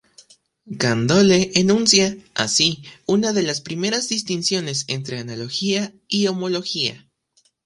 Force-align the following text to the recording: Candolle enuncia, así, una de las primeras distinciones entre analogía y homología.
Candolle 0.79 1.51
enuncia, 1.53 2.17
así, 2.33 2.83
una 3.05 3.33
de 3.33 3.43
las 3.43 3.61
primeras 3.61 4.09
distinciones 4.09 4.85
entre 4.87 5.19
analogía 5.19 5.93
y 6.07 6.25
homología. 6.25 7.07